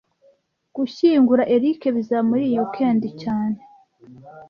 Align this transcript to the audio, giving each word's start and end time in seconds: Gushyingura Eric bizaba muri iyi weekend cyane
Gushyingura 0.75 1.43
Eric 1.55 1.81
bizaba 1.95 2.27
muri 2.29 2.41
iyi 2.47 2.57
weekend 2.61 3.03
cyane 3.21 3.59